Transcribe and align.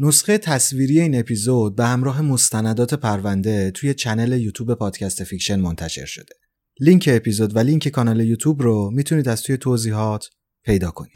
نسخه 0.00 0.38
تصویری 0.38 1.00
این 1.00 1.18
اپیزود 1.18 1.76
به 1.76 1.86
همراه 1.86 2.22
مستندات 2.22 2.94
پرونده 2.94 3.70
توی 3.70 3.94
چنل 3.94 4.40
یوتیوب 4.40 4.74
پادکست 4.74 5.24
فیکشن 5.24 5.60
منتشر 5.60 6.04
شده. 6.04 6.34
لینک 6.80 7.08
اپیزود 7.12 7.56
و 7.56 7.58
لینک 7.58 7.88
کانال 7.88 8.20
یوتیوب 8.20 8.62
رو 8.62 8.90
می‌تونید 8.90 9.28
از 9.28 9.42
توی 9.42 9.56
توضیحات 9.56 10.30
پیدا 10.64 10.90
کنید. 10.90 11.12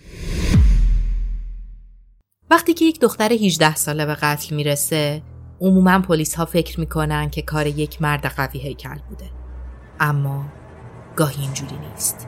وقتی 2.51 2.75
که 2.75 2.85
یک 2.85 3.01
دختر 3.01 3.33
18 3.33 3.75
ساله 3.75 4.07
به 4.07 4.15
قتل 4.15 4.55
می‌رسه 4.57 5.23
عموما 5.61 6.01
پلیس 6.01 6.35
ها 6.35 6.45
فکر 6.45 6.81
می‌کنن 6.81 7.31
که 7.31 7.43
کار 7.43 7.67
یک 7.67 8.03
مرد 8.03 8.27
قوی 8.27 8.61
هیکل 8.61 8.99
بوده 9.09 9.31
اما 10.01 10.53
گاهی 11.17 11.43
اینجوری 11.43 11.77
نیست 11.91 12.27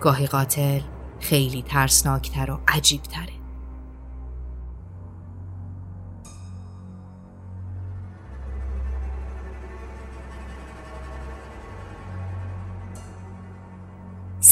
گاهی 0.00 0.26
قاتل 0.26 0.80
خیلی 1.20 1.62
ترسناکتر 1.62 2.50
و 2.50 2.60
عجیب 2.68 3.02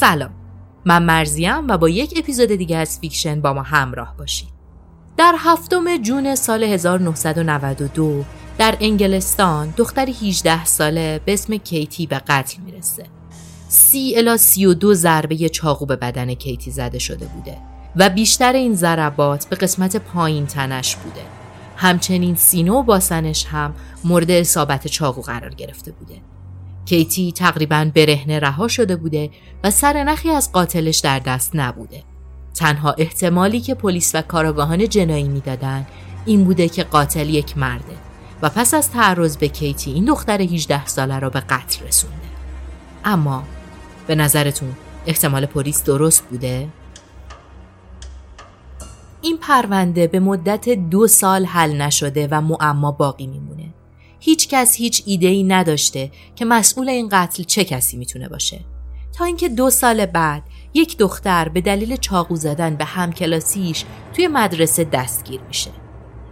سلام 0.02 0.30
من 0.84 1.02
مرضیم 1.02 1.68
و 1.68 1.78
با 1.78 1.88
یک 1.88 2.14
اپیزود 2.16 2.48
دیگه 2.48 2.76
از 2.76 2.98
فیکشن 2.98 3.40
با 3.40 3.52
ما 3.52 3.62
همراه 3.62 4.16
باشید 4.16 4.48
در 5.16 5.34
هفتم 5.38 5.96
June 5.96 6.34
سال 6.34 6.64
1992 6.64 8.24
در 8.58 8.76
انگلستان 8.80 9.74
دختر 9.76 10.08
18 10.22 10.64
ساله 10.64 11.20
به 11.24 11.32
اسم 11.32 11.56
کیتی 11.56 12.06
به 12.06 12.18
قتل 12.18 12.62
می‌رسه. 12.62 13.04
سی 13.68 14.14
الی 14.16 14.36
سی 14.36 14.66
و 14.66 14.74
دو 14.74 14.94
ضربه 14.94 15.48
چاقو 15.48 15.86
به 15.86 15.96
بدن 15.96 16.34
کیتی 16.34 16.70
زده 16.70 16.98
شده 16.98 17.26
بوده 17.26 17.56
و 17.96 18.08
بیشتر 18.08 18.52
این 18.52 18.74
ضربات 18.74 19.46
به 19.46 19.56
قسمت 19.56 19.96
پایین 19.96 20.46
تنش 20.46 20.96
بوده. 20.96 21.22
همچنین 21.76 22.34
سینه 22.34 22.72
و 22.72 22.82
باسنش 22.82 23.46
هم 23.46 23.74
مورد 24.04 24.30
اصابت 24.30 24.86
چاقو 24.86 25.22
قرار 25.22 25.54
گرفته 25.54 25.92
بوده. 25.92 26.31
کیتی 26.84 27.32
تقریبا 27.32 27.90
برهنه 27.94 28.38
رها 28.38 28.68
شده 28.68 28.96
بوده 28.96 29.30
و 29.64 29.70
سر 29.70 30.04
نخی 30.04 30.30
از 30.30 30.52
قاتلش 30.52 30.98
در 30.98 31.18
دست 31.18 31.50
نبوده. 31.54 32.02
تنها 32.54 32.94
احتمالی 32.98 33.60
که 33.60 33.74
پلیس 33.74 34.14
و 34.14 34.22
کاراگاهان 34.22 34.88
جنایی 34.88 35.28
می‌دادن 35.28 35.86
این 36.26 36.44
بوده 36.44 36.68
که 36.68 36.84
قاتل 36.84 37.28
یک 37.28 37.58
مرده 37.58 37.96
و 38.42 38.48
پس 38.48 38.74
از 38.74 38.90
تعرض 38.90 39.36
به 39.36 39.48
کیتی 39.48 39.92
این 39.92 40.04
دختر 40.04 40.42
18 40.42 40.86
ساله 40.86 41.18
را 41.18 41.30
به 41.30 41.40
قتل 41.40 41.86
رسونده. 41.86 42.16
اما 43.04 43.42
به 44.06 44.14
نظرتون 44.14 44.72
احتمال 45.06 45.46
پلیس 45.46 45.84
درست 45.84 46.24
بوده؟ 46.24 46.68
این 49.22 49.38
پرونده 49.38 50.06
به 50.06 50.20
مدت 50.20 50.68
دو 50.68 51.06
سال 51.06 51.44
حل 51.44 51.76
نشده 51.76 52.28
و 52.30 52.40
معما 52.40 52.92
باقی 52.92 53.26
میمونه. 53.26 53.51
هیچ 54.24 54.48
کس 54.48 54.76
هیچ 54.76 55.02
ایده 55.06 55.26
ای 55.26 55.42
نداشته 55.42 56.10
که 56.36 56.44
مسئول 56.44 56.88
این 56.88 57.08
قتل 57.12 57.42
چه 57.42 57.64
کسی 57.64 57.96
می‌تونه 57.96 58.28
باشه. 58.28 58.60
تا 59.18 59.24
اینکه 59.24 59.48
دو 59.48 59.70
سال 59.70 60.06
بعد 60.06 60.42
یک 60.74 60.98
دختر 60.98 61.48
به 61.48 61.60
دلیل 61.60 61.96
چاقو 61.96 62.36
زدن 62.36 62.76
به 62.76 62.84
همکلاسیش 62.84 63.84
توی 64.12 64.28
مدرسه 64.28 64.84
دستگیر 64.84 65.40
میشه. 65.40 65.70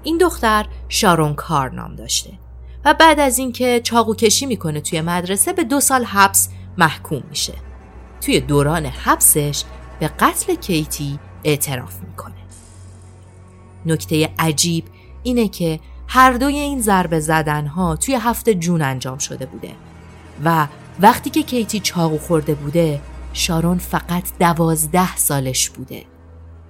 این 0.02 0.18
دختر 0.18 0.66
شارون 0.88 1.34
کار 1.34 1.70
نام 1.72 1.96
داشته 1.96 2.30
و 2.84 2.94
بعد 2.94 3.20
از 3.20 3.38
اینکه 3.38 3.80
چاقو 3.84 4.14
کشی 4.14 4.46
می‌کنه 4.46 4.80
توی 4.80 5.00
مدرسه 5.00 5.52
به 5.52 5.64
دو 5.64 5.80
سال 5.80 6.04
حبس 6.04 6.48
محکوم 6.78 7.22
میشه. 7.30 7.54
توی 8.20 8.40
دوران 8.40 8.86
حبسش 8.86 9.64
به 10.00 10.08
قتل 10.08 10.54
کیتی 10.54 11.18
اعتراف 11.44 12.00
می‌کنه. 12.00 12.34
نکته 13.86 14.28
عجیب 14.38 14.84
اینه 15.22 15.48
که 15.48 15.80
هر 16.12 16.32
دوی 16.32 16.58
این 16.58 16.80
ضربه 16.80 17.20
زدنها 17.20 17.96
توی 17.96 18.14
هفته 18.14 18.54
جون 18.54 18.82
انجام 18.82 19.18
شده 19.18 19.46
بوده. 19.46 19.70
و 20.44 20.66
وقتی 21.00 21.30
که 21.30 21.42
کیتی 21.42 21.80
چاقو 21.80 22.18
خورده 22.18 22.54
بوده 22.54 23.00
شارون 23.32 23.78
فقط 23.78 24.22
دوازده 24.40 25.16
سالش 25.16 25.70
بوده. 25.70 26.04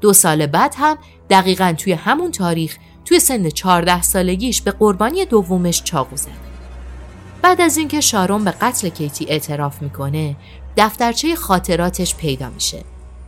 دو 0.01 0.13
سال 0.13 0.47
بعد 0.47 0.75
هم 0.79 0.99
دقیقا 1.31 1.75
توی 1.79 1.93
همون 1.93 2.31
تاریخ 2.31 2.77
توی 3.05 3.21
سن 3.21 3.49
چهارده 3.49 4.03
سالگیش 4.03 4.63
به 4.63 4.71
قربانی 4.71 5.25
دومش 5.25 5.83
چاقو 5.83 6.17
زد. 6.17 6.29
بعد 7.43 7.61
از 7.61 7.77
اینکه 7.77 8.01
شارون 8.01 8.45
به 8.45 8.51
قتل 8.51 8.89
کیتی 8.89 9.27
اعتراف 9.29 9.83
می‌کنه 9.83 10.37
دفترچه 10.77 11.35
خاطراتش 11.35 12.15
پیدا 12.15 12.51
میشه 12.51 12.85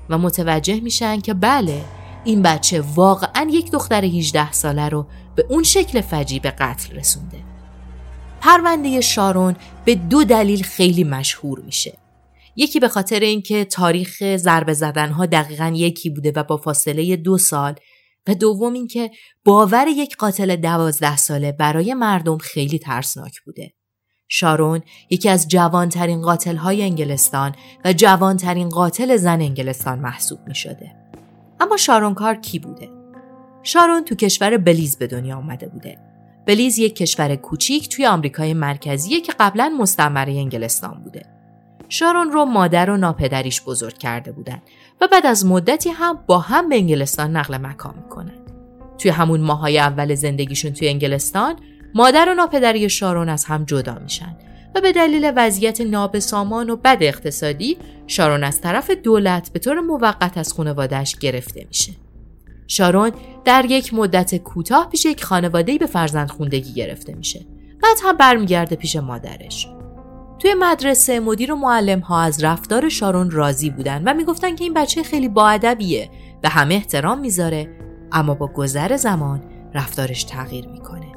و 0.08 0.18
متوجه 0.18 0.80
میشن 0.80 1.20
که 1.20 1.34
بله 1.34 1.84
این 2.24 2.42
بچه 2.42 2.80
واقعا 2.94 3.48
یک 3.50 3.70
دختر 3.70 4.04
18 4.04 4.52
ساله 4.52 4.88
رو 4.88 5.06
به 5.34 5.46
اون 5.48 5.62
شکل 5.62 6.00
فجی 6.00 6.40
به 6.40 6.50
قتل 6.50 6.96
رسونده 6.96 7.38
پرونده 8.40 9.00
شارون 9.00 9.56
به 9.84 9.94
دو 9.94 10.24
دلیل 10.24 10.62
خیلی 10.62 11.04
مشهور 11.04 11.60
میشه 11.60 11.98
یکی 12.56 12.80
به 12.80 12.88
خاطر 12.88 13.20
اینکه 13.20 13.64
تاریخ 13.64 14.36
ضربه 14.36 14.72
زدنها 14.72 15.26
دقیقا 15.26 15.72
یکی 15.76 16.10
بوده 16.10 16.32
و 16.36 16.42
با 16.42 16.56
فاصله 16.56 17.16
دو 17.16 17.38
سال 17.38 17.74
و 18.28 18.34
دوم 18.34 18.72
اینکه 18.72 19.10
باور 19.44 19.86
یک 19.88 20.16
قاتل 20.16 20.56
دوازده 20.56 21.16
ساله 21.16 21.52
برای 21.52 21.94
مردم 21.94 22.38
خیلی 22.38 22.78
ترسناک 22.78 23.40
بوده. 23.40 23.72
شارون 24.28 24.80
یکی 25.10 25.28
از 25.28 25.48
جوانترین 25.48 26.22
قاتل 26.22 26.56
های 26.56 26.82
انگلستان 26.82 27.54
و 27.84 27.92
جوانترین 27.92 28.68
قاتل 28.68 29.16
زن 29.16 29.40
انگلستان 29.40 29.98
محسوب 29.98 30.38
می 30.46 30.54
شده. 30.54 30.92
اما 31.60 31.76
شارون 31.76 32.14
کار 32.14 32.34
کی 32.34 32.58
بوده؟ 32.58 33.01
شارون 33.62 34.04
تو 34.04 34.14
کشور 34.14 34.56
بلیز 34.56 34.96
به 34.96 35.06
دنیا 35.06 35.36
آمده 35.36 35.68
بوده. 35.68 35.98
بلیز 36.46 36.78
یک 36.78 36.96
کشور 36.96 37.36
کوچیک 37.36 37.88
توی 37.88 38.06
آمریکای 38.06 38.54
مرکزیه 38.54 39.20
که 39.20 39.32
قبلا 39.40 39.76
مستعمره 39.78 40.32
انگلستان 40.32 41.00
بوده. 41.04 41.22
شارون 41.88 42.32
رو 42.32 42.44
مادر 42.44 42.90
و 42.90 42.96
ناپدریش 42.96 43.62
بزرگ 43.62 43.98
کرده 43.98 44.32
بودن 44.32 44.62
و 45.00 45.08
بعد 45.12 45.26
از 45.26 45.46
مدتی 45.46 45.90
هم 45.90 46.18
با 46.26 46.38
هم 46.38 46.68
به 46.68 46.76
انگلستان 46.76 47.36
نقل 47.36 47.56
مکان 47.56 47.94
می‌کنن. 48.02 48.38
توی 48.98 49.10
همون 49.10 49.40
ماهای 49.40 49.78
اول 49.78 50.14
زندگیشون 50.14 50.72
توی 50.72 50.88
انگلستان 50.88 51.56
مادر 51.94 52.28
و 52.28 52.34
ناپدری 52.34 52.90
شارون 52.90 53.28
از 53.28 53.44
هم 53.44 53.64
جدا 53.64 53.98
میشن 54.02 54.36
و 54.74 54.80
به 54.80 54.92
دلیل 54.92 55.32
وضعیت 55.36 55.80
نابسامان 55.80 56.70
و 56.70 56.76
بد 56.76 56.98
اقتصادی 57.00 57.76
شارون 58.06 58.44
از 58.44 58.60
طرف 58.60 58.90
دولت 58.90 59.52
به 59.52 59.58
طور 59.58 59.80
موقت 59.80 60.38
از 60.38 60.52
خانوادهش 60.52 61.16
گرفته 61.16 61.64
میشه. 61.68 61.92
شارون 62.66 63.12
در 63.44 63.64
یک 63.64 63.94
مدت 63.94 64.36
کوتاه 64.36 64.88
پیش 64.88 65.04
یک 65.04 65.24
خانواده‌ای 65.24 65.78
به 65.78 65.86
فرزند 65.86 66.30
خوندگی 66.30 66.72
گرفته 66.72 67.14
میشه. 67.14 67.46
بعد 67.82 67.96
هم 68.04 68.16
برمیگرده 68.16 68.76
پیش 68.76 68.96
مادرش. 68.96 69.68
توی 70.38 70.54
مدرسه 70.58 71.20
مدیر 71.20 71.52
و 71.52 71.56
معلم 71.56 72.00
ها 72.00 72.20
از 72.20 72.44
رفتار 72.44 72.88
شارون 72.88 73.30
راضی 73.30 73.70
بودن 73.70 74.02
و 74.06 74.14
می‌گفتن 74.14 74.56
که 74.56 74.64
این 74.64 74.74
بچه 74.74 75.02
خیلی 75.02 75.28
باادبیه 75.28 76.10
به 76.42 76.48
همه 76.48 76.74
احترام 76.74 77.20
می‌ذاره 77.20 77.76
اما 78.12 78.34
با 78.34 78.46
گذر 78.46 78.96
زمان 78.96 79.42
رفتارش 79.74 80.24
تغییر 80.24 80.68
می‌کنه 80.68 81.12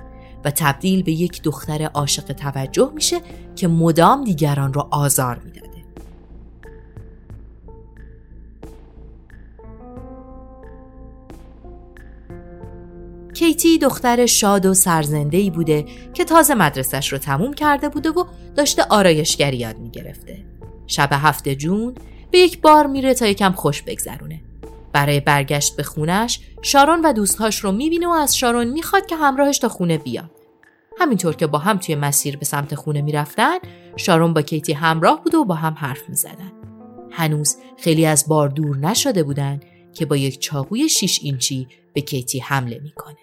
و 0.45 0.51
تبدیل 0.51 1.03
به 1.03 1.11
یک 1.11 1.41
دختر 1.43 1.83
عاشق 1.83 2.23
توجه 2.23 2.91
میشه 2.95 3.17
که 3.55 3.67
مدام 3.67 4.23
دیگران 4.23 4.73
رو 4.73 4.87
آزار 4.91 5.41
می‌داده. 5.45 5.74
کیتی 13.35 13.77
دختر 13.77 14.25
شاد 14.25 14.65
و 14.65 14.73
سرزنده 14.73 15.37
ای 15.37 15.49
بوده 15.49 15.85
که 16.13 16.25
تازه 16.25 16.55
مدرسش 16.55 17.13
رو 17.13 17.17
تموم 17.17 17.53
کرده 17.53 17.89
بوده 17.89 18.09
و 18.09 18.23
داشته 18.55 18.83
آرایشگری 18.89 19.57
یاد 19.57 19.77
می‌گرفته. 19.77 20.45
شب 20.87 21.09
هفته 21.11 21.55
جون 21.55 21.95
به 22.31 22.39
یک 22.39 22.61
بار 22.61 22.87
میره 22.87 23.13
تا 23.13 23.27
یکم 23.27 23.51
خوش 23.51 23.81
بگذرونه. 23.81 24.41
برای 24.93 25.19
برگشت 25.19 25.75
به 25.75 25.83
خونش 25.83 26.39
شارون 26.61 27.01
و 27.05 27.13
دوستهاش 27.13 27.59
رو 27.59 27.71
می‌بینه 27.71 28.07
و 28.07 28.11
از 28.11 28.37
شارون 28.37 28.67
می‌خواد 28.67 29.05
که 29.05 29.15
همراهش 29.15 29.57
تا 29.57 29.69
خونه 29.69 29.97
بیاد. 29.97 30.31
همینطور 30.99 31.35
که 31.35 31.47
با 31.47 31.57
هم 31.57 31.77
توی 31.77 31.95
مسیر 31.95 32.37
به 32.37 32.45
سمت 32.45 32.75
خونه 32.75 33.01
می‌رفتن 33.01 33.57
شارون 33.95 34.33
با 34.33 34.41
کیتی 34.41 34.73
همراه 34.73 35.23
بود 35.23 35.35
و 35.35 35.45
با 35.45 35.55
هم 35.55 35.73
حرف 35.73 36.09
می‌زدن. 36.09 36.51
هنوز 37.11 37.55
خیلی 37.77 38.05
از 38.05 38.25
بار 38.27 38.49
دور 38.49 38.77
نشده 38.77 39.23
بودن 39.23 39.59
که 39.93 40.05
با 40.05 40.17
یک 40.17 40.39
چاقوی 40.39 40.89
6 40.89 41.19
اینچی 41.23 41.67
به 41.95 42.01
کیتی 42.01 42.39
حمله 42.39 42.79
می‌کنه. 42.83 43.17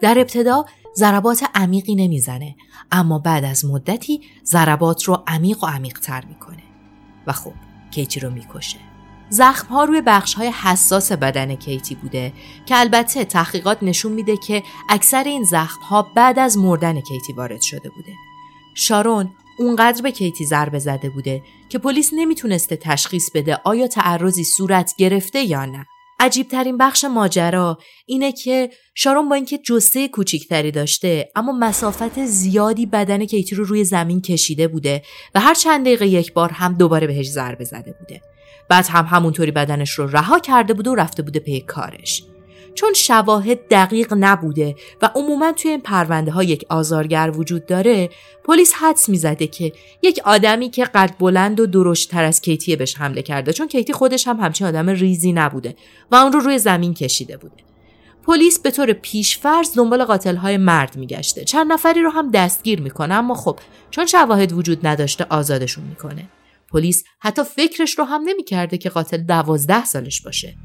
در 0.00 0.18
ابتدا 0.18 0.64
ضربات 0.96 1.44
عمیقی 1.54 1.94
نمی‌زنه 1.94 2.56
اما 2.92 3.18
بعد 3.18 3.44
از 3.44 3.64
مدتی 3.64 4.20
ضربات 4.44 5.04
رو 5.04 5.22
عمیق 5.26 5.64
و 5.64 5.66
عمیق 5.66 5.98
تر 5.98 6.24
می‌کنه 6.24 6.62
و 7.26 7.32
خب 7.32 7.52
کیتی 7.90 8.20
رو 8.20 8.30
می‌کشه. 8.30 8.78
زخم 9.30 9.68
ها 9.68 9.84
روی 9.84 10.02
بخش 10.06 10.34
های 10.34 10.48
حساس 10.48 11.12
بدن 11.12 11.54
کیتی 11.54 11.94
بوده 11.94 12.32
که 12.66 12.76
البته 12.76 13.24
تحقیقات 13.24 13.82
نشون 13.82 14.12
میده 14.12 14.36
که 14.36 14.62
اکثر 14.88 15.24
این 15.24 15.44
زخم 15.44 15.80
ها 15.80 16.02
بعد 16.02 16.38
از 16.38 16.58
مردن 16.58 17.00
کیتی 17.00 17.32
وارد 17.32 17.60
شده 17.60 17.88
بوده. 17.90 18.12
شارون 18.74 19.30
اونقدر 19.58 20.02
به 20.02 20.10
کیتی 20.10 20.44
ضربه 20.44 20.78
زده 20.78 21.10
بوده 21.10 21.42
که 21.68 21.78
پلیس 21.78 22.10
نمی‌تونسته 22.12 22.76
تشخیص 22.76 23.30
بده 23.34 23.60
آیا 23.64 23.86
تعرضی 23.86 24.44
صورت 24.44 24.94
گرفته 24.98 25.42
یا 25.42 25.64
نه. 25.64 25.86
عجیب 26.20 26.48
ترین 26.48 26.78
بخش 26.78 27.04
ماجرا 27.04 27.78
اینه 28.06 28.32
که 28.32 28.70
شارون 28.94 29.28
با 29.28 29.34
اینکه 29.34 29.58
جسه 29.58 30.08
کوچیکتری 30.08 30.70
داشته 30.70 31.28
اما 31.36 31.52
مسافت 31.52 32.24
زیادی 32.24 32.86
بدن 32.86 33.24
کیتی 33.24 33.54
رو 33.54 33.64
روی 33.64 33.84
زمین 33.84 34.20
کشیده 34.20 34.68
بوده 34.68 35.02
و 35.34 35.40
هر 35.40 35.54
چند 35.54 35.84
دقیقه 35.84 36.06
یک 36.06 36.32
بار 36.32 36.50
هم 36.50 36.74
دوباره 36.74 37.06
بهش 37.06 37.30
ضربه 37.30 37.64
زده 37.64 37.94
بوده. 38.00 38.20
بعد 38.68 38.86
هم 38.86 39.04
همونطوری 39.04 39.50
بدنش 39.50 39.90
رو 39.90 40.06
رها 40.06 40.38
کرده 40.38 40.74
بوده 40.74 40.90
و 40.90 40.94
رفته 40.94 41.22
بوده 41.22 41.40
پی 41.40 41.60
کارش. 41.60 42.22
چون 42.74 42.92
شواهد 42.92 43.68
دقیق 43.68 44.14
نبوده 44.18 44.74
و 45.02 45.10
عموما 45.14 45.52
توی 45.52 45.70
این 45.70 45.80
پرونده 45.80 46.32
ها 46.32 46.42
یک 46.42 46.64
آزارگر 46.68 47.32
وجود 47.36 47.66
داره 47.66 48.10
پلیس 48.44 48.72
حدس 48.74 49.08
می‌زده 49.08 49.46
که 49.46 49.72
یک 50.02 50.20
آدمی 50.24 50.70
که 50.70 50.84
قد 50.84 51.14
بلند 51.18 51.60
و 51.60 51.66
درشت 51.66 52.10
تر 52.10 52.24
از 52.24 52.40
کیتی 52.40 52.76
بهش 52.76 52.94
حمله 52.96 53.22
کرده 53.22 53.52
چون 53.52 53.68
کیتی 53.68 53.92
خودش 53.92 54.28
هم 54.28 54.40
همچین 54.40 54.66
آدم 54.66 54.88
ریزی 54.88 55.32
نبوده 55.32 55.76
و 56.10 56.16
اون 56.16 56.32
رو 56.32 56.40
روی 56.40 56.58
زمین 56.58 56.94
کشیده 56.94 57.36
بوده. 57.36 57.54
پلیس 58.26 58.58
به 58.58 58.70
طور 58.70 58.92
پیشفرض 58.92 59.74
دنبال 59.76 60.04
قاتل 60.04 60.36
های 60.36 60.56
مرد 60.56 60.96
میگشته. 60.96 61.44
چند 61.44 61.72
نفری 61.72 62.02
رو 62.02 62.10
هم 62.10 62.30
دستگیر 62.30 62.80
می‌کنه 62.80 63.14
اما 63.14 63.34
خب 63.34 63.58
چون 63.90 64.06
شواهد 64.06 64.52
وجود 64.52 64.86
نداشته 64.86 65.26
آزادشون 65.30 65.84
می‌کنه. 65.84 66.28
پلیس 66.72 67.04
حتی 67.18 67.42
فکرش 67.44 67.98
رو 67.98 68.04
هم 68.04 68.22
نمی‌کرده 68.24 68.78
که 68.78 68.88
قاتل 68.88 69.16
دوازده 69.16 69.84
سالش 69.84 70.22
باشه. 70.22 70.56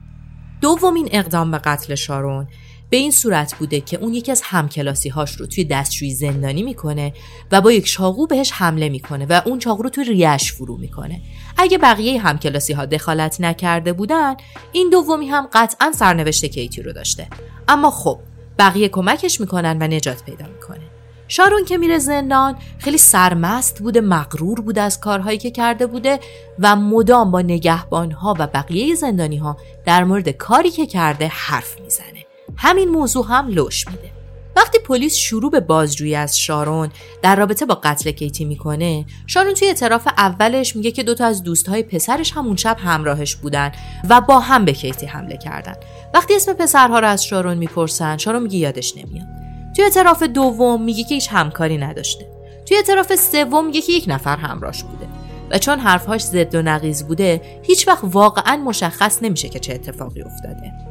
دومین 0.61 1.09
اقدام 1.11 1.51
به 1.51 1.57
قتل 1.57 1.95
شارون 1.95 2.47
به 2.89 2.97
این 2.97 3.11
صورت 3.11 3.55
بوده 3.55 3.81
که 3.81 3.97
اون 3.97 4.13
یکی 4.13 4.31
از 4.31 4.41
همکلاسی 4.45 5.09
هاش 5.09 5.35
رو 5.35 5.45
توی 5.45 5.63
دستشویی 5.65 6.13
زندانی 6.13 6.63
می‌کنه 6.63 7.13
و 7.51 7.61
با 7.61 7.71
یک 7.71 7.85
چاقو 7.85 8.27
بهش 8.27 8.51
حمله 8.51 8.89
می‌کنه 8.89 9.25
و 9.25 9.41
اون 9.45 9.59
چاقو 9.59 9.83
رو 9.83 9.89
توی 9.89 10.03
ریش 10.03 10.53
فرو 10.53 10.77
می‌کنه. 10.77 11.21
اگه 11.57 11.77
بقیه 11.77 12.21
همکلاسی 12.21 12.73
ها 12.73 12.85
دخالت 12.85 13.41
نکرده 13.41 13.93
بودن 13.93 14.35
این 14.71 14.89
دومی 14.89 15.27
هم 15.27 15.49
قطعا 15.53 15.91
سرنوشت 15.91 16.45
کیتی 16.45 16.81
رو 16.81 16.93
داشته. 16.93 17.27
اما 17.67 17.91
خب 17.91 18.19
بقیه 18.59 18.89
کمکش 18.89 19.41
می‌کنن 19.41 19.77
و 19.81 19.87
نجات 19.87 20.23
پیدا 20.23 20.45
می‌کنه. 20.47 20.88
شارون 21.29 21.65
که 21.65 21.77
میره 21.77 21.97
زندان 21.97 22.55
خیلی 22.77 22.97
سرمست 22.97 23.79
بوده 23.79 24.01
مغرور 24.01 24.61
بوده 24.61 24.81
از 24.81 24.99
کارهایی 24.99 25.37
که 25.37 25.51
کرده 25.51 25.87
بوده 25.87 26.19
و 26.59 26.75
مدام 26.75 27.31
با 27.31 27.41
نگهبانها 27.41 28.35
و 28.39 28.47
بقیه 28.47 28.95
زندانی 28.95 29.37
ها 29.37 29.57
در 29.85 30.03
مورد 30.03 30.29
کاری 30.29 30.69
که 30.69 30.85
کرده 30.85 31.27
حرف 31.27 31.79
می‌زنه. 31.81 32.25
همین 32.55 32.89
موضوع 32.89 33.25
هم 33.29 33.47
لش 33.47 33.87
میده. 33.87 34.11
وقتی 34.55 34.79
پلیس 34.79 35.15
شروع 35.15 35.51
به 35.51 35.59
بازجویی 35.59 36.15
از 36.15 36.39
شارون 36.39 36.89
در 37.21 37.35
رابطه 37.35 37.65
با 37.65 37.75
قتل 37.83 38.11
کیتی 38.11 38.45
می‌کنه 38.45 39.05
شارون 39.27 39.53
توی 39.53 39.67
اعتراف 39.67 40.07
اولش 40.07 40.75
میگه 40.75 40.91
که 40.91 41.03
دوتا 41.03 41.25
از 41.25 41.43
دوستهای 41.43 41.83
پسرش 41.83 42.31
همون 42.31 42.55
شب 42.55 42.77
همراهش 42.79 43.35
بودن 43.35 43.71
و 44.09 44.21
با 44.21 44.39
هم 44.39 44.65
به 44.65 44.73
کیتی 44.73 45.05
حمله 45.05 45.37
کردن. 45.37 45.75
وقتی 46.13 46.35
اسم 46.35 46.53
پسرها 46.53 46.99
رو 46.99 47.07
از 47.07 47.25
شارون 47.25 47.57
می‌پرسن 47.57 48.17
شارون 48.17 48.43
میگه 48.43 48.57
یادش 48.57 48.97
نمیاد. 48.97 49.27
توی 49.75 49.85
اعتراف 49.85 50.23
دوم 50.23 50.83
میگه 50.83 51.03
که 51.03 51.15
هیچ 51.15 51.27
همکاری 51.31 51.77
نداشته. 51.77 52.25
توی 52.65 52.77
اعتراف 52.77 53.15
سوم 53.15 53.65
میگه 53.65 53.81
که 53.81 53.93
یک 53.93 54.05
نفر 54.07 54.37
همراهش 54.37 54.83
بوده. 54.83 55.07
و 55.51 55.57
چون 55.57 55.79
حرفهاش 55.79 56.23
ضد 56.23 56.55
و 56.55 56.61
نقیز 56.61 57.03
بوده 57.03 57.41
هیچ 57.63 57.87
وقت 57.87 57.99
واقعا 58.03 58.57
مشخص 58.57 59.23
نمیشه 59.23 59.49
که 59.49 59.59
چه 59.59 59.73
اتفاقی 59.73 60.21
افتاده. 60.21 60.88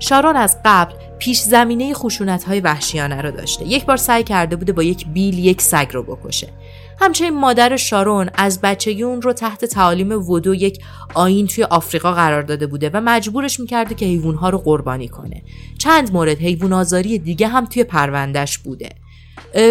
شارون 0.00 0.36
از 0.36 0.56
قبل 0.64 0.94
پیش 1.18 1.40
زمینه 1.40 1.94
خشونت 1.94 2.44
های 2.44 2.60
وحشیانه 2.60 3.22
رو 3.22 3.30
داشته. 3.30 3.66
یک 3.66 3.86
بار 3.86 3.96
سعی 3.96 4.22
کرده 4.22 4.56
بوده 4.56 4.72
با 4.72 4.82
یک 4.82 5.06
بیل 5.06 5.38
یک 5.38 5.62
سگ 5.62 5.88
رو 5.92 6.02
بکشه. 6.02 6.48
همچنین 7.00 7.40
مادر 7.40 7.76
شارون 7.76 8.30
از 8.34 8.60
بچگی 8.60 9.02
اون 9.02 9.22
رو 9.22 9.32
تحت 9.32 9.64
تعالیم 9.64 10.30
ودو 10.30 10.54
یک 10.54 10.82
آین 11.14 11.46
توی 11.46 11.64
آفریقا 11.64 12.12
قرار 12.12 12.42
داده 12.42 12.66
بوده 12.66 12.90
و 12.94 13.00
مجبورش 13.04 13.60
می‌کرده 13.60 13.94
که 13.94 14.06
حیوانها 14.06 14.50
رو 14.50 14.58
قربانی 14.58 15.08
کنه. 15.08 15.42
چند 15.78 16.12
مورد 16.12 16.38
حیوان 16.38 16.72
آزاری 16.72 17.18
دیگه 17.18 17.48
هم 17.48 17.66
توی 17.66 17.84
پروندهش 17.84 18.58
بوده. 18.58 18.88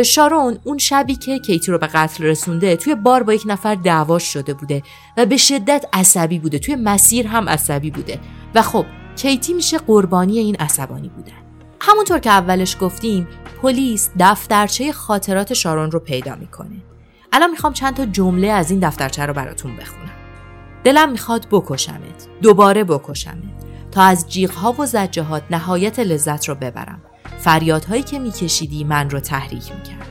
شارون 0.06 0.60
اون 0.64 0.78
شبی 0.78 1.16
که 1.16 1.40
کیتی 1.40 1.72
رو 1.72 1.78
به 1.78 1.88
قتل 1.88 2.24
رسونده 2.24 2.76
توی 2.76 2.96
بار 2.96 3.24
با 3.24 3.34
یک 3.34 3.44
نفر 3.46 3.76
دعواش 3.76 4.24
شده 4.24 4.54
بوده 4.54 4.84
و 5.18 5.26
به 5.26 5.38
شدت 5.38 5.86
عصبی 5.94 6.40
بوده. 6.40 6.60
توی 6.60 6.76
مسیر 6.76 7.28
هم 7.28 7.50
عصبی 7.50 7.92
بوده. 7.92 8.20
و 8.56 8.62
خب 8.62 8.86
کیتی 9.20 9.54
میشه 9.54 9.78
قربانی 9.78 10.40
این 10.40 10.56
عصبانی 10.56 11.10
بودن. 11.10 11.32
همونطور 11.82 12.20
که 12.20 12.30
اولش 12.30 12.78
گفتیم 12.82 13.28
پلیس 13.62 14.10
دفترچه 14.20 14.92
خاطرات 14.92 15.54
شارون 15.54 15.92
رو 15.92 16.00
پیدا 16.00 16.36
می‌کنه. 16.36 16.76
الان 17.34 17.52
می‌خوام 17.52 17.74
چند 17.74 17.96
تا 17.96 18.06
جمله 18.06 18.48
از 18.48 18.72
این 18.72 18.80
دفترچه 18.80 19.26
رو 19.26 19.34
براتون 19.34 19.76
بخونم. 19.76 20.10
دلم 20.84 21.12
می‌خواد 21.12 21.48
بکشمت. 21.52 22.28
دوباره 22.42 22.84
بکشمت. 22.84 23.36
تا 23.92 24.02
از 24.02 24.30
جیغها 24.30 24.76
و 24.80 24.86
زجهات 24.86 25.44
نهایت 25.52 26.00
لذت 26.00 26.50
رو 26.50 26.56
ببرم. 26.56 27.02
فریادهایی 27.40 28.04
که 28.04 28.20
میکشیدی 28.20 28.84
من 28.84 29.10
رو 29.10 29.20
تحریک 29.20 29.72
می‌کرد. 29.72 30.08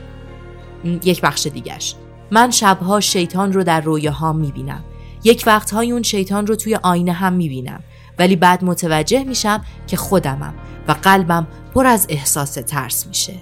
یک 1.07 1.21
بخش 1.21 1.47
دیگش 1.47 1.95
من 2.31 2.51
شبها 2.51 2.99
شیطان 2.99 3.53
رو 3.53 3.63
در 3.63 3.81
رویاهام 3.81 4.37
می‌بینم. 4.37 4.83
یک 5.23 5.43
وقتهای 5.47 5.91
اون 5.91 6.03
شیطان 6.03 6.47
رو 6.47 6.55
توی 6.55 6.75
آینه 6.75 7.11
هم 7.11 7.33
می‌بینم. 7.33 7.83
ولی 8.19 8.35
بعد 8.35 8.63
متوجه 8.63 9.23
میشم 9.23 9.65
که 9.87 9.97
خودمم 9.97 10.53
و 10.87 10.91
قلبم 10.91 11.47
پر 11.75 11.87
از 11.87 12.05
احساس 12.09 12.53
ترس 12.53 13.07
میشه 13.07 13.33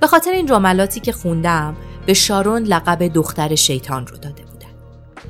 به 0.00 0.06
خاطر 0.06 0.30
این 0.30 0.46
جملاتی 0.46 1.00
که 1.00 1.12
خوندم 1.12 1.76
به 2.06 2.14
شارون 2.14 2.62
لقب 2.62 3.08
دختر 3.08 3.54
شیطان 3.54 4.06
رو 4.06 4.16
داده 4.16 4.42
بودن. 4.42 4.54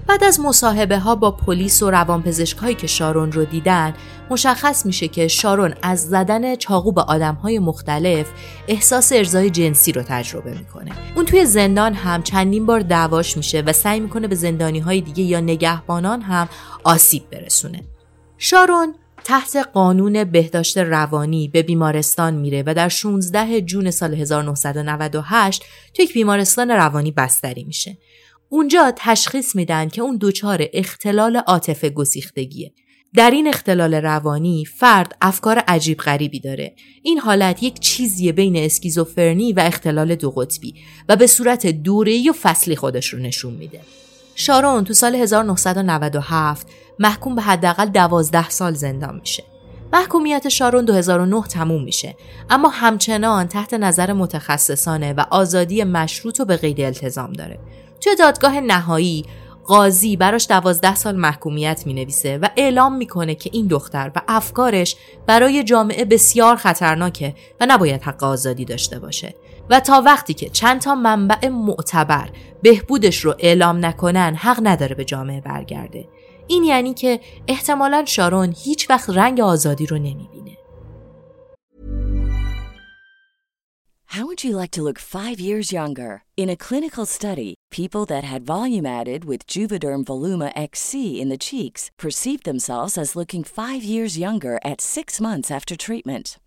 بعد 0.07 0.25
از 0.25 0.41
مصاحبه 0.41 0.99
ها 0.99 1.15
با 1.15 1.31
پلیس 1.31 1.83
و 1.83 1.91
روانپزشک 1.91 2.59
هایی 2.59 2.75
که 2.75 2.87
شارون 2.87 3.33
رو 3.33 3.45
دیدن 3.45 3.95
مشخص 4.31 4.87
میشه 4.87 5.09
که 5.09 5.29
شارون 5.29 5.75
از 5.83 6.09
زدن 6.09 6.57
چاقو 6.57 6.93
به 6.93 7.03
آدم 7.03 7.35
های 7.35 7.59
مختلف 7.59 8.27
احساس 8.69 9.13
ارزای 9.13 9.51
جنسی 9.51 9.93
رو 9.93 10.03
تجربه 10.03 10.51
می‌کنه. 10.51 10.91
اون 11.15 11.25
توی 11.25 11.47
زندان 11.47 11.95
هم 11.95 12.23
چندین 12.23 12.67
بار 12.67 12.81
دعواش 12.81 13.37
میشه 13.37 13.61
و 13.61 13.73
سعی 13.73 14.01
می‌کنه 14.01 14.29
به 14.29 14.35
زندانی 14.35 14.79
های 14.79 15.01
دیگه 15.01 15.23
یا 15.25 15.41
نگهبانان 15.41 16.21
هم 16.21 16.49
آسیب 16.85 17.23
برسونه. 17.31 17.81
شارون 18.39 18.95
تحت 19.25 19.57
قانون 19.57 20.25
بهداشت 20.25 20.79
روانی 20.79 21.49
به 21.49 21.63
بیمارستان 21.63 22.35
میره 22.35 22.63
و 22.67 22.75
در 22.75 22.89
16 22.89 23.61
جون 23.61 23.91
سال 23.91 24.15
1998 24.15 25.63
تو 25.95 26.03
یک 26.03 26.13
بیمارستان 26.13 26.71
روانی 26.71 27.11
بستری 27.11 27.65
میشه. 27.65 27.99
اونجا 28.49 28.93
تشخیص 28.97 29.57
میدن 29.57 29.89
که 29.89 30.03
اون 30.03 30.19
دچار 30.21 30.65
اختلال 30.73 31.37
عاطفه 31.37 31.91
گسیختگیه. 31.91 32.73
در 33.15 33.31
این 33.31 33.49
اختلال 33.49 33.95
روانی 33.95 34.65
فرد 34.65 35.17
افکار 35.21 35.59
عجیب 35.59 35.99
غریبی 35.99 36.41
داره. 36.41 36.75
این 37.03 37.19
حالت 37.19 37.63
یک 37.63 37.81
چیزیه 37.81 38.33
بین 38.33 38.57
اسکیزوفرنی 38.57 39.53
و 39.53 39.61
اختلال 39.61 40.15
دو 40.15 40.31
قطبی 40.31 40.75
و 41.09 41.17
به 41.17 41.27
صورت 41.27 41.67
دوره‌ای 41.67 42.31
و 42.31 42.33
فصلی 42.33 42.77
خودش 42.77 43.09
رو 43.09 43.19
نشون 43.19 43.55
میده. 43.55 43.81
شارون 44.35 44.85
تو 44.85 44.95
سال 44.95 45.15
1997 45.15 46.67
محکوم 46.99 47.35
به 47.35 47.43
حداقل 47.43 47.87
دوازده 47.87 48.49
سال 48.49 48.75
زندان 48.75 49.21
میشه. 49.21 49.45
محکومیت 49.93 50.49
شارون 50.49 50.85
2009 50.85 51.43
تموم 51.43 51.85
میشه. 51.85 52.17
اما 52.51 52.69
همچنان 52.69 53.49
تحت 53.49 53.75
نظر 53.75 54.13
متخصصانه 54.13 55.13
و 55.13 55.25
آزادی 55.31 55.85
مشروط 55.85 56.41
و 56.41 56.45
به 56.45 56.57
قید 56.57 56.81
التزام 56.81 57.33
داره. 57.33 57.59
توی 58.01 58.17
دادگاه 58.17 58.61
نهایی 58.61 59.25
قاضی 59.67 60.17
براش 60.17 60.47
دوازده 60.49 60.95
سال 60.95 61.17
محکومیت 61.17 61.83
می 61.87 61.95
نویسه 61.95 62.39
و 62.39 62.49
اعلام 62.57 62.97
می‌کنه 62.97 63.35
که 63.35 63.51
این 63.53 63.67
دختر 63.67 64.11
و 64.17 64.21
افکارش 64.29 64.97
برای 65.27 65.65
جامعه 65.65 66.05
بسیار 66.05 66.57
خطرناکه 66.57 67.35
و 67.61 67.67
نباید 67.69 68.03
حق 68.03 68.25
آزادی 68.25 68.65
داشته 68.65 68.99
باشه. 68.99 69.35
و 69.71 69.81
تا 69.81 70.03
وقتی 70.07 70.35
که 70.35 70.49
چند 70.49 70.81
تا 70.81 70.95
منبع 70.95 71.49
معتبر 71.49 72.31
بهبودش 72.63 73.25
رو 73.25 73.35
اعلام 73.39 73.87
نکنن 73.87 74.35
حق 74.35 74.61
نداره 74.63 74.95
به 74.95 75.05
جامعه 75.05 75.41
برگرده 75.41 76.09
این 76.47 76.65
یعنی 76.65 76.95
که 76.95 77.21
احتمالا 77.49 78.05
شارون 78.05 78.55
هیچ 78.65 78.91
وقت 78.91 79.11
رنگ 79.11 79.41
آزادی 79.41 79.87
رو 79.87 79.99
نمی‌بینه 79.99 80.57
How 84.15 84.27
would 84.27 84.45
you 84.45 84.55
like 84.55 84.71
to 84.77 84.83
look 84.87 85.01
five 85.01 85.41
years 85.41 85.73
younger? 85.73 86.23
In 86.37 86.49
a 86.49 86.63
clinical 86.67 87.05
study, 87.05 87.57
people 87.73 88.05
that 88.05 88.23
had 88.23 88.47
volume 88.47 88.87
added 88.87 89.25
with 89.25 89.49
Juvederm 89.49 90.05
Voluma 90.05 90.53
XC 90.55 91.21
in 91.21 91.31
the 91.31 91.45
cheeks 91.49 91.91
perceived 91.99 92.45
themselves 92.45 92.97
as 92.97 93.17
looking 93.17 93.43
five 93.43 93.83
years 93.83 94.17
younger 94.17 94.61
at 94.65 94.81
six 94.81 95.21
months 95.21 95.51
after 95.51 95.75
treatment. 95.75 96.39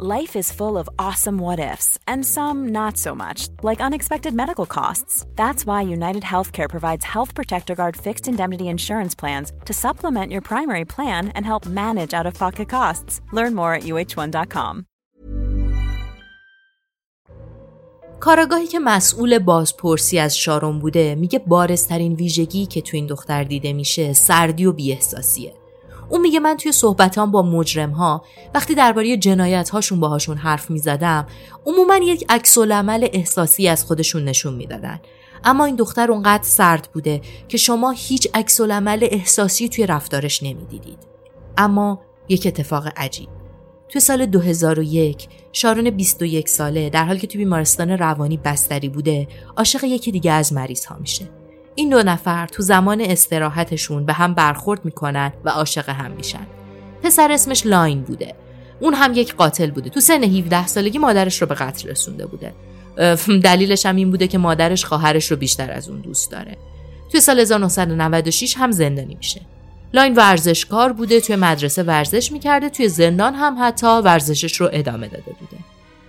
Life 0.00 0.34
is 0.34 0.50
full 0.50 0.76
of 0.76 0.88
awesome 0.98 1.38
what 1.38 1.60
ifs, 1.60 1.96
and 2.08 2.26
some 2.26 2.72
not 2.72 2.96
so 2.96 3.14
much, 3.14 3.46
like 3.62 3.80
unexpected 3.80 4.34
medical 4.34 4.66
costs. 4.66 5.24
That's 5.36 5.64
why 5.66 5.82
United 5.82 6.24
Healthcare 6.24 6.68
provides 6.68 7.04
Health 7.04 7.32
Protector 7.32 7.76
Guard 7.76 7.96
fixed 7.96 8.26
indemnity 8.26 8.66
insurance 8.66 9.14
plans 9.14 9.52
to 9.66 9.72
supplement 9.72 10.32
your 10.32 10.40
primary 10.40 10.84
plan 10.84 11.28
and 11.36 11.46
help 11.46 11.66
manage 11.66 12.12
out 12.12 12.26
of 12.26 12.34
pocket 12.34 12.68
costs. 12.68 13.20
Learn 13.32 13.54
more 13.54 13.72
at 13.72 13.84
uh1.com. 13.84 14.86
کاراگاهی 18.20 18.66
که 18.66 18.78
مسئول 18.78 19.38
بازپرسی 19.38 20.18
از 20.18 20.38
شارون 20.38 20.78
بوده 20.78 21.14
میگه 21.14 21.38
بارزترین 21.38 22.14
ویژگی 22.14 22.66
که 22.66 22.80
تو 22.80 22.96
این 22.96 23.06
دختر 23.06 23.44
دیده 23.44 23.72
میشه 23.72 24.12
سردی 24.12 24.66
و 24.66 24.72
بیاحساسیه. 24.72 25.63
اون 26.08 26.20
میگه 26.20 26.40
من 26.40 26.56
توی 26.56 26.72
صحبتام 26.72 27.30
با 27.30 27.42
مجرم 27.42 27.90
ها 27.90 28.24
وقتی 28.54 28.74
درباره 28.74 29.16
جنایت 29.16 29.70
هاشون 29.70 30.00
باهاشون 30.00 30.36
حرف 30.36 30.70
می‌زدم 30.70 31.26
عموما 31.66 31.96
یک 31.96 32.24
عکس 32.28 32.58
عمل 32.58 33.08
احساسی 33.12 33.68
از 33.68 33.84
خودشون 33.84 34.24
نشون 34.24 34.54
می‌دادن. 34.54 35.00
اما 35.44 35.64
این 35.64 35.76
دختر 35.76 36.12
اونقدر 36.12 36.42
سرد 36.42 36.88
بوده 36.92 37.20
که 37.48 37.58
شما 37.58 37.90
هیچ 37.90 38.28
عکس 38.34 38.60
عمل 38.60 39.08
احساسی 39.10 39.68
توی 39.68 39.86
رفتارش 39.86 40.42
نمی‌دیدید. 40.42 40.98
اما 41.56 42.00
یک 42.28 42.46
اتفاق 42.46 42.88
عجیب. 42.96 43.28
توی 43.88 44.00
سال 44.00 44.26
2001 44.26 45.28
شارون 45.52 45.90
21 45.90 46.48
ساله 46.48 46.90
در 46.90 47.04
حالی 47.04 47.18
که 47.18 47.26
توی 47.26 47.38
بیمارستان 47.38 47.90
روانی 47.90 48.36
بستری 48.36 48.88
بوده 48.88 49.28
عاشق 49.56 49.84
یکی 49.84 50.12
دیگه 50.12 50.32
از 50.32 50.52
مریض 50.52 50.84
ها 50.84 50.96
میشه. 51.00 51.43
این 51.74 51.90
دو 51.90 52.02
نفر 52.02 52.46
تو 52.46 52.62
زمان 52.62 53.00
استراحتشون 53.00 54.06
به 54.06 54.12
هم 54.12 54.34
برخورد 54.34 54.84
می‌کنن 54.84 55.32
و 55.44 55.50
عاشق 55.50 55.88
هم 55.88 56.10
میشن. 56.10 56.46
پسر 57.02 57.32
اسمش 57.32 57.66
لاین 57.66 58.02
بوده. 58.02 58.34
اون 58.80 58.94
هم 58.94 59.14
یک 59.14 59.34
قاتل 59.34 59.70
بوده. 59.70 59.90
تو 59.90 60.00
سن 60.00 60.24
17 60.24 60.66
سالگی 60.66 60.98
مادرش 60.98 61.42
رو 61.42 61.48
به 61.48 61.54
قتل 61.54 61.88
رسونده 61.88 62.26
بوده. 62.26 62.54
دلیلش 63.42 63.86
هم 63.86 63.96
این 63.96 64.10
بوده 64.10 64.28
که 64.28 64.38
مادرش 64.38 64.84
خواهرش 64.84 65.30
رو 65.30 65.36
بیشتر 65.36 65.70
از 65.70 65.88
اون 65.88 66.00
دوست 66.00 66.30
داره. 66.30 66.56
توی 67.10 67.20
سال 67.20 67.40
1996 67.40 68.54
هم 68.56 68.70
زندانی 68.70 69.14
میشه. 69.14 69.40
لاین 69.94 70.14
ورزشکار 70.14 70.92
بوده 70.92 71.20
توی 71.20 71.36
مدرسه 71.36 71.82
ورزش 71.82 72.32
می‌کرده 72.32 72.68
توی 72.68 72.88
زندان 72.88 73.34
هم 73.34 73.56
حتی 73.60 73.86
ورزشش 73.86 74.60
رو 74.60 74.68
ادامه 74.72 75.08
داده 75.08 75.32
بوده. 75.40 75.56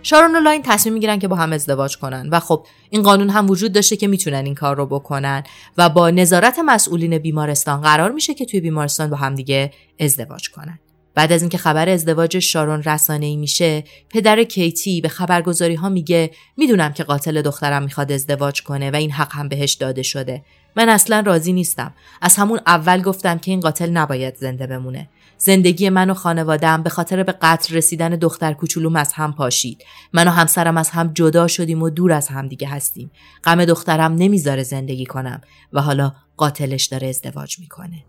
شارون 0.06 0.36
و 0.36 0.40
لاین 0.40 0.62
تصمیم 0.66 0.94
می‌گیرن 0.94 1.20
که 1.20 1.28
با 1.28 1.36
هم 1.36 1.54
ازدواج 1.54 1.98
کنن. 1.98 2.30
و 2.32 2.40
خب 2.40 2.66
این 2.90 3.04
قانون 3.04 3.30
هم 3.30 3.50
وجود 3.50 3.72
داشته 3.72 3.96
که 3.96 4.08
می‌تونن 4.08 4.46
این 4.46 4.56
کار 4.56 4.78
رو 4.78 4.86
بکنن. 4.86 5.44
و 5.78 5.90
با 5.90 6.10
نظارت 6.10 6.60
مسئولین 6.66 7.18
بیمارستان 7.18 7.82
قرار 7.82 8.12
میشه 8.12 8.34
که 8.34 8.46
توی 8.46 8.60
بیمارستان 8.60 9.10
با 9.10 9.18
هم 9.18 9.36
دیگه 9.36 9.72
ازدواج 10.00 10.50
کنن. 10.50 10.80
بعد 11.16 11.32
از 11.32 11.42
اینکه 11.42 11.58
خبر 11.58 11.90
ازدواج 11.90 12.40
شارون 12.40 12.84
رسانه 12.84 13.26
ای 13.26 13.36
میشه 13.36 13.84
پدر 14.10 14.44
کیتی 14.44 15.02
به 15.02 15.10
خبرگزاری 15.10 15.76
ها 15.76 15.90
میگه 15.90 16.32
می‌دونم 16.58 16.94
که 16.94 17.04
قاتل 17.04 17.42
دخترم 17.42 17.84
می‌خواد 17.84 18.12
ازدواج 18.12 18.64
کنه 18.64 18.92
و 18.92 18.96
این 18.96 19.12
حق 19.12 19.34
هم 19.34 19.50
بهش 19.50 19.74
داده 19.74 20.04
شده. 20.04 20.44
من 20.76 20.90
اصلا 20.90 21.24
راضی 21.26 21.54
نیستم. 21.54 21.94
از 22.22 22.36
همون 22.36 22.60
اول 22.68 23.02
گفتم 23.02 23.38
که 23.38 23.52
این 23.52 23.60
قاتل 23.60 23.90
نباید 23.90 24.36
زنده 24.36 24.68
بمونه. 24.68 25.10
زندگی 25.38 25.90
من 25.90 26.10
و 26.10 26.14
خانوادم 26.14 26.84
به 26.84 26.90
خاطر 26.90 27.24
به 27.24 27.32
قتل 27.42 27.76
رسیدن 27.76 28.10
دختر 28.10 28.54
کوچولوم 28.54 28.96
از 28.96 29.14
هم 29.14 29.34
پاشید. 29.34 29.84
من 30.14 30.28
و 30.28 30.32
همسرم 30.32 30.78
از 30.78 30.90
هم 30.90 31.12
جدا 31.14 31.48
شدیم 31.48 31.82
و 31.82 31.90
دور 31.90 32.12
از 32.12 32.28
هم 32.28 32.48
دیگه 32.48 32.68
هستیم. 32.68 33.12
غم 33.44 33.66
دخترم 33.66 34.16
نمی‌ذاره 34.16 34.64
زندگی 34.64 35.06
کنم 35.06 35.42
و 35.74 35.82
حالا 35.82 36.12
قاتلش 36.38 36.86
داره 36.86 37.08
ازدواج 37.08 37.60
می‌کنه. 37.60 38.06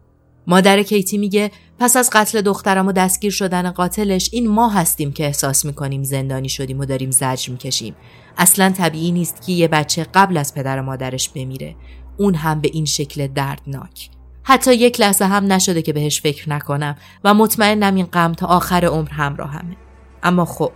مادر 0.46 0.82
کیتی 0.82 1.18
میگه 1.18 1.50
پس 1.78 1.96
از 1.96 2.10
قتل 2.12 2.40
دخترم 2.40 2.86
و 2.86 2.92
دستگیر 2.92 3.30
شدن 3.30 3.70
قاتلش 3.70 4.30
این 4.32 4.48
ما 4.48 4.68
هستیم 4.68 5.12
که 5.12 5.24
احساس 5.24 5.64
می‌کنیم 5.64 6.02
زندانی 6.02 6.48
شدیم 6.48 6.80
و 6.80 6.84
داریم 6.84 7.10
زجر 7.10 7.50
می‌کشیم. 7.50 7.96
اصلا 8.38 8.70
طبیعی 8.70 9.12
نیست 9.12 9.42
که 9.46 9.52
یه 9.52 9.68
بچه 9.68 10.06
قبل 10.14 10.36
از 10.36 10.54
پدر 10.54 10.80
مادرش 10.80 11.28
بمیره. 11.28 11.76
اون 12.16 12.34
هم 12.34 12.60
به 12.60 12.70
این 12.72 12.84
شکل 12.84 13.26
دردناک. 13.26 14.10
حتی 14.48 14.74
یک 14.74 15.00
لحظه 15.00 15.24
هم 15.24 15.52
نشده 15.52 15.82
که 15.82 15.92
بهش 15.92 16.20
فکر 16.20 16.50
نکنم 16.50 16.96
و 17.24 17.34
مطمئنم 17.34 17.94
این 17.94 18.06
غم 18.06 18.32
تا 18.32 18.46
آخر 18.46 18.84
عمر 18.84 19.10
همراهمه. 19.10 19.76
اما 20.22 20.44
خب 20.44 20.72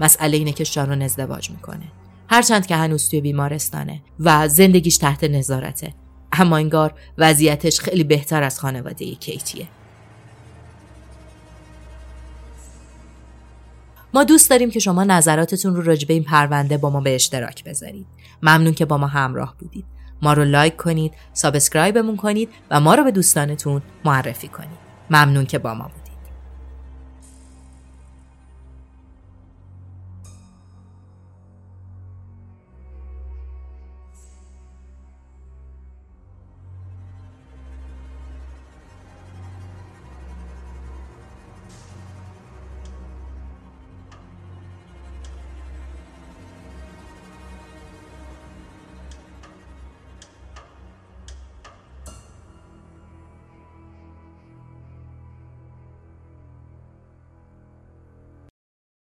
مسئله 0.00 0.36
اینه 0.36 0.52
که 0.52 0.64
شارون 0.64 1.02
ازدواج 1.02 1.50
می‌کنه. 1.50 1.92
هرچند 2.30 2.66
که 2.66 2.76
هنوز 2.76 3.08
توی 3.08 3.20
بیمارستانه 3.20 4.02
و 4.20 4.48
زندگیش 4.48 4.96
تحت 4.96 5.24
نظارته. 5.24 5.94
اما 6.32 6.56
انگار 6.56 6.94
وضعیتش 7.18 7.80
خیلی 7.80 8.04
بهتر 8.04 8.42
از 8.42 8.60
خانواده 8.60 9.14
کیتیه. 9.14 9.68
ما 14.14 14.24
دوست 14.24 14.50
داریم 14.50 14.70
که 14.70 14.80
شما 14.80 15.04
نظراتتون 15.04 15.76
رو 15.76 15.82
راجبِ 15.82 16.14
این 16.14 16.24
پرونده 16.24 16.78
با 16.78 16.90
ما 16.90 17.00
به 17.00 17.14
اشتراک 17.14 17.64
بذارید. 17.64 18.06
ممنون 18.42 18.74
که 18.74 18.84
با 18.84 18.98
ما 18.98 19.06
همراه 19.06 19.54
بودید. 19.58 19.91
ما 20.22 20.32
رو 20.32 20.44
like 20.44 20.76
کنید 20.76 21.12
subscribe 21.32 21.95
مون 21.95 22.16
کنید 22.16 22.48
و 22.70 22.80
ما 22.80 22.94
رو 22.94 23.04
به 23.04 23.10
دوستانتون 23.10 23.82
معرفی 24.04 24.48
کنید. 24.48 24.82
ممنون 25.10 25.46
که 25.46 25.58
با 25.58 25.74
ما 25.74 25.84
بود 25.84 26.01